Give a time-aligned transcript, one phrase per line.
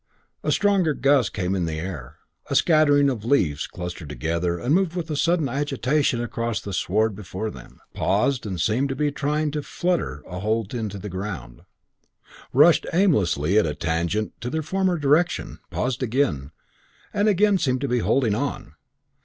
[0.41, 2.15] A stronger gust came in the air.
[2.49, 7.51] A scattering of leaves clustered together and moved with sudden agitation across the sward before
[7.51, 11.61] them; paused and seemed to be trying to flutter a hold into the ground;
[12.51, 16.49] rushed aimlessly at a tangent to their former direction; paused again;
[17.13, 18.73] and again seemed to be holding on.